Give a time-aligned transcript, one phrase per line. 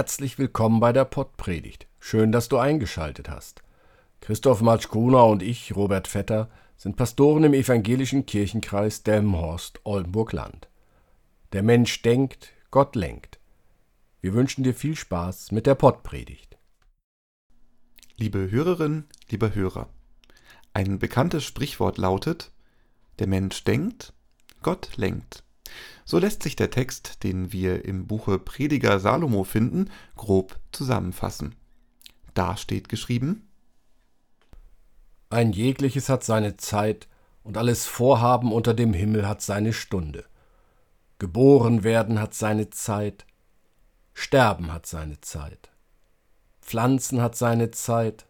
[0.00, 1.86] Herzlich willkommen bei der Pottpredigt.
[1.98, 3.60] Schön, dass du eingeschaltet hast.
[4.22, 10.70] Christoph Matschkuna und ich, Robert Vetter, sind Pastoren im evangelischen Kirchenkreis Delmenhorst-Oldenburg-Land.
[11.52, 13.40] Der Mensch denkt, Gott lenkt.
[14.22, 16.56] Wir wünschen dir viel Spaß mit der Pottpredigt.
[18.16, 19.90] Liebe Hörerin, lieber Hörer,
[20.72, 22.52] ein bekanntes Sprichwort lautet:
[23.18, 24.14] Der Mensch denkt,
[24.62, 25.44] Gott lenkt.
[26.04, 31.54] So lässt sich der Text, den wir im Buche Prediger Salomo finden, grob zusammenfassen.
[32.34, 33.48] Da steht geschrieben:
[35.28, 37.08] Ein jegliches hat seine Zeit,
[37.42, 40.24] und alles Vorhaben unter dem Himmel hat seine Stunde.
[41.18, 43.26] Geboren werden hat seine Zeit,
[44.14, 45.70] Sterben hat seine Zeit,
[46.60, 48.26] Pflanzen hat seine Zeit,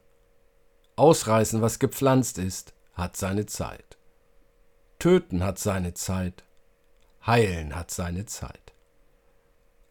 [0.96, 3.96] Ausreißen, was gepflanzt ist, hat seine Zeit.
[4.98, 6.44] Töten hat seine Zeit,
[7.26, 8.72] Heilen hat seine Zeit.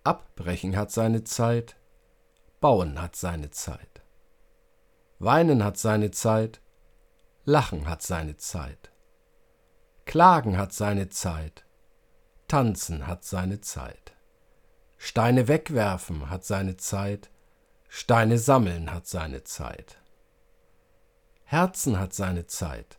[0.03, 1.75] Abbrechen hat seine Zeit,
[2.59, 4.01] Bauen hat seine Zeit.
[5.19, 6.61] Weinen hat seine Zeit,
[7.45, 8.91] Lachen hat seine Zeit.
[10.05, 11.65] Klagen hat seine Zeit,
[12.47, 14.13] Tanzen hat seine Zeit.
[14.97, 17.29] Steine wegwerfen hat seine Zeit,
[17.87, 20.01] Steine sammeln hat seine Zeit.
[21.43, 22.97] Herzen hat seine Zeit,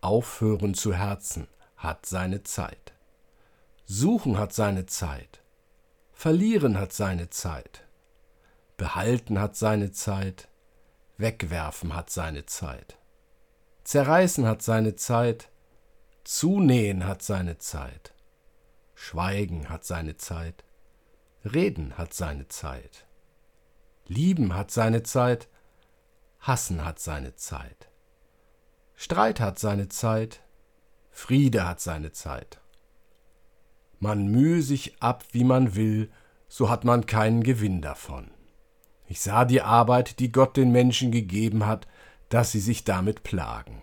[0.00, 2.93] Aufhören zu Herzen hat seine Zeit.
[3.86, 5.42] Suchen hat seine Zeit.
[6.12, 7.86] Verlieren hat seine Zeit.
[8.78, 10.48] Behalten hat seine Zeit.
[11.18, 12.98] Wegwerfen hat seine Zeit.
[13.84, 15.50] Zerreißen hat seine Zeit.
[16.24, 18.14] Zunähen hat seine Zeit.
[18.94, 20.64] Schweigen hat seine Zeit.
[21.44, 23.06] Reden hat seine Zeit.
[24.06, 25.48] Lieben hat seine Zeit.
[26.40, 27.90] Hassen hat seine Zeit.
[28.94, 30.42] Streit hat seine Zeit.
[31.10, 32.60] Friede hat seine Zeit.
[34.04, 36.10] Man mühe sich ab, wie man will,
[36.46, 38.26] so hat man keinen Gewinn davon.
[39.08, 41.86] Ich sah die Arbeit, die Gott den Menschen gegeben hat,
[42.28, 43.82] dass sie sich damit plagen.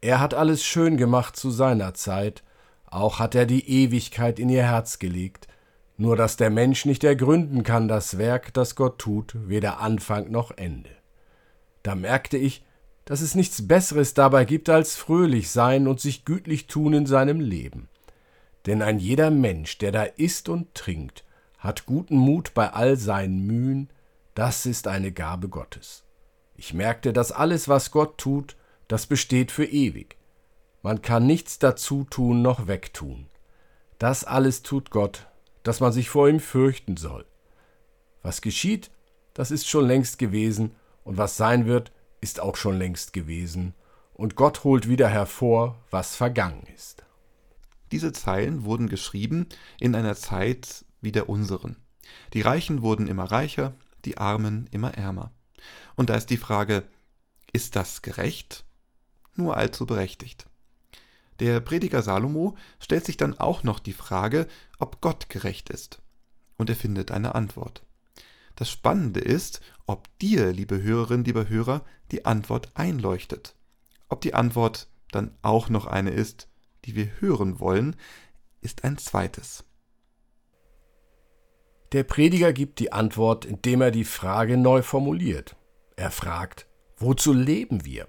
[0.00, 2.42] Er hat alles schön gemacht zu seiner Zeit,
[2.84, 5.46] auch hat er die Ewigkeit in ihr Herz gelegt,
[5.96, 10.50] nur dass der Mensch nicht ergründen kann das Werk, das Gott tut, weder Anfang noch
[10.50, 10.90] Ende.
[11.84, 12.64] Da merkte ich,
[13.04, 17.38] dass es nichts Besseres dabei gibt als fröhlich sein und sich gütlich tun in seinem
[17.38, 17.88] Leben.
[18.66, 21.24] Denn ein jeder Mensch, der da isst und trinkt,
[21.58, 23.90] hat guten Mut bei all seinen Mühen,
[24.34, 26.04] das ist eine Gabe Gottes.
[26.54, 28.56] Ich merkte, dass alles, was Gott tut,
[28.88, 30.16] das besteht für ewig.
[30.82, 33.26] Man kann nichts dazu tun noch wegtun.
[33.98, 35.26] Das alles tut Gott,
[35.62, 37.26] dass man sich vor ihm fürchten soll.
[38.22, 38.90] Was geschieht,
[39.34, 43.74] das ist schon längst gewesen, und was sein wird, ist auch schon längst gewesen,
[44.14, 47.04] und Gott holt wieder hervor, was vergangen ist.
[47.92, 49.46] Diese Zeilen wurden geschrieben
[49.80, 51.76] in einer Zeit wie der unseren.
[52.32, 55.32] Die Reichen wurden immer reicher, die Armen immer ärmer.
[55.96, 56.84] Und da ist die Frage,
[57.52, 58.64] ist das gerecht?
[59.34, 60.46] Nur allzu berechtigt.
[61.40, 64.48] Der Prediger Salomo stellt sich dann auch noch die Frage,
[64.78, 66.02] ob Gott gerecht ist.
[66.56, 67.82] Und er findet eine Antwort.
[68.56, 73.54] Das Spannende ist, ob dir, liebe Hörerin, lieber Hörer, die Antwort einleuchtet.
[74.08, 76.48] Ob die Antwort dann auch noch eine ist,
[76.88, 77.96] die wir hören wollen,
[78.62, 79.64] ist ein zweites.
[81.92, 85.54] Der Prediger gibt die Antwort, indem er die Frage neu formuliert.
[85.96, 86.66] Er fragt,
[86.96, 88.08] wozu leben wir?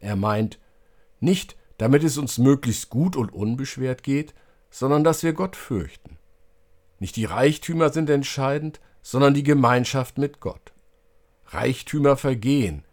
[0.00, 0.58] Er meint,
[1.20, 4.34] nicht, damit es uns möglichst gut und unbeschwert geht,
[4.70, 6.18] sondern dass wir Gott fürchten.
[6.98, 10.72] Nicht die Reichtümer sind entscheidend, sondern die Gemeinschaft mit Gott.
[11.46, 12.84] Reichtümer vergehen,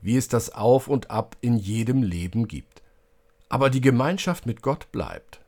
[0.00, 2.81] wie es das Auf und Ab in jedem Leben gibt
[3.52, 5.42] aber die Gemeinschaft mit Gott bleibt.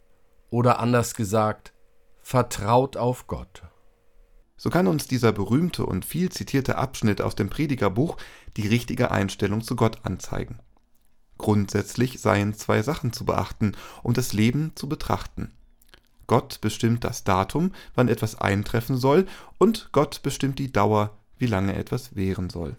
[0.51, 1.73] Oder anders gesagt,
[2.21, 3.63] vertraut auf Gott.
[4.59, 8.19] So kann uns dieser berühmte und viel zitierte Abschnitt aus dem Predigerbuch
[8.59, 10.59] die richtige Einstellung zu Gott anzeigen.
[11.39, 13.73] Grundsätzlich seien zwei Sachen zu beachten,
[14.03, 15.55] um das Leben zu betrachten.
[16.27, 19.25] Gott bestimmt das Datum, wann etwas eintreffen soll,
[19.57, 22.77] und Gott bestimmt die Dauer, wie lange etwas währen soll.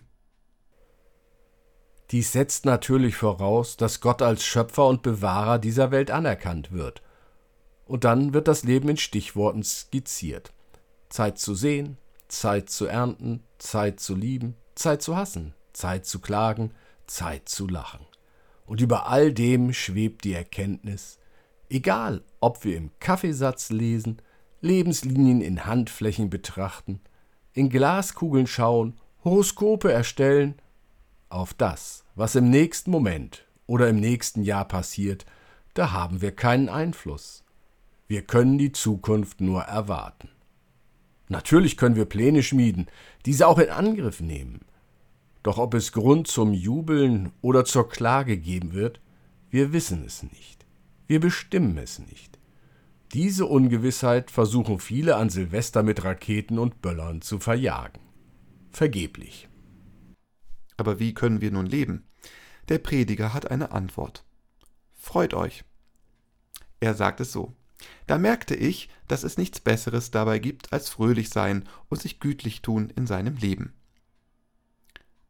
[2.11, 7.01] Dies setzt natürlich voraus, dass Gott als Schöpfer und Bewahrer dieser Welt anerkannt wird.
[7.85, 10.53] Und dann wird das Leben in Stichworten skizziert.
[11.09, 11.97] Zeit zu sehen,
[12.27, 16.71] Zeit zu ernten, Zeit zu lieben, Zeit zu hassen, Zeit zu klagen,
[17.07, 18.05] Zeit zu lachen.
[18.65, 21.19] Und über all dem schwebt die Erkenntnis,
[21.69, 24.21] egal ob wir im Kaffeesatz lesen,
[24.61, 27.01] Lebenslinien in Handflächen betrachten,
[27.53, 30.55] in Glaskugeln schauen, Horoskope erstellen
[31.35, 35.25] auf das, was im nächsten Moment oder im nächsten Jahr passiert,
[35.73, 37.43] da haben wir keinen Einfluss.
[38.07, 40.29] Wir können die Zukunft nur erwarten.
[41.27, 42.87] Natürlich können wir Pläne schmieden,
[43.25, 44.61] diese auch in Angriff nehmen.
[45.43, 48.99] Doch ob es Grund zum Jubeln oder zur Klage geben wird,
[49.49, 50.65] wir wissen es nicht.
[51.07, 52.39] Wir bestimmen es nicht.
[53.13, 58.01] Diese Ungewissheit versuchen viele an Silvester mit Raketen und Böllern zu verjagen.
[58.71, 59.47] Vergeblich.
[60.77, 62.07] Aber wie können wir nun leben?
[62.69, 64.23] Der Prediger hat eine Antwort.
[64.95, 65.63] Freut euch.
[66.79, 67.53] Er sagt es so.
[68.07, 72.61] Da merkte ich, dass es nichts Besseres dabei gibt, als fröhlich sein und sich gütlich
[72.61, 73.73] tun in seinem Leben.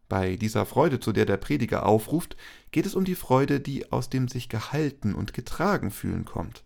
[0.08, 2.38] Bei dieser Freude, zu der der Prediger aufruft,
[2.72, 6.64] geht es um die Freude, die aus dem sich gehalten und getragen fühlen kommt.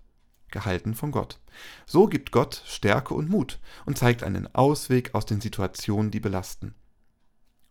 [0.52, 1.40] Gehalten von Gott.
[1.86, 6.76] So gibt Gott Stärke und Mut und zeigt einen Ausweg aus den Situationen, die belasten.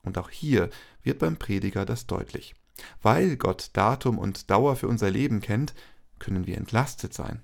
[0.08, 0.70] Und auch hier
[1.02, 2.54] wird beim Prediger das deutlich.
[3.02, 5.74] Weil Gott Datum und Dauer für unser Leben kennt,
[6.18, 7.42] können wir entlastet sein.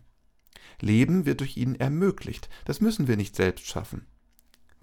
[0.81, 4.07] Leben wird durch ihn ermöglicht, das müssen wir nicht selbst schaffen.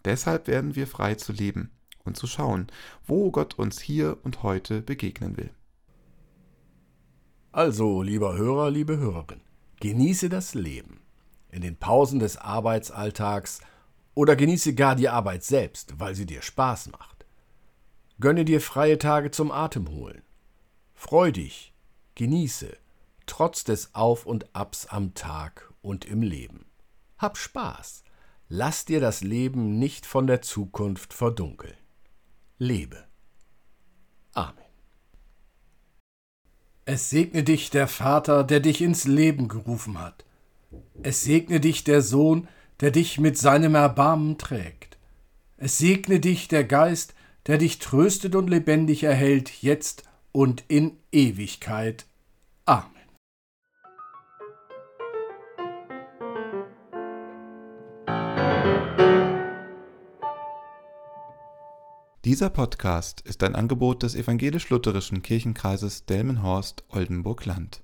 [0.06, 1.72] Deshalb werden wir frei zu leben
[2.04, 2.68] und zu schauen,
[3.04, 5.50] wo Gott uns hier und heute begegnen will.
[7.52, 9.42] Also, lieber Hörer, liebe Hörerin,
[9.80, 11.02] genieße das Leben.
[11.50, 13.62] In den Pausen des Arbeitsalltags
[14.14, 17.21] oder genieße gar die Arbeit selbst, weil sie dir Spaß macht.
[18.22, 20.22] Gönne dir freie Tage zum Atemholen.
[20.94, 21.74] Freu dich,
[22.14, 22.78] genieße,
[23.26, 26.68] trotz des Auf und Abs am Tag und im Leben.
[27.18, 28.04] Hab Spaß.
[28.48, 31.74] Lass dir das Leben nicht von der Zukunft verdunkeln.
[32.60, 33.04] Lebe.
[34.34, 34.66] Amen.
[36.86, 40.26] Es segne dich der Vater, der dich ins Leben gerufen hat.
[41.02, 42.48] Es segne dich der Sohn,
[42.82, 45.00] der dich mit seinem Erbarmen trägt.
[45.58, 47.16] Es segne dich der Geist,
[47.48, 52.06] der dich tröstet und lebendig erhält, jetzt und in Ewigkeit.
[52.66, 53.02] Amen.
[62.24, 67.82] Dieser Podcast ist ein Angebot des evangelisch-lutherischen Kirchenkreises Delmenhorst-Oldenburg-Land.